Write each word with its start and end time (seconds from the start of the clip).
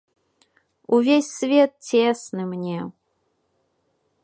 Увесь 0.97 1.29
свет 1.37 1.71
цесны 1.87 2.43
мне. 2.53 2.79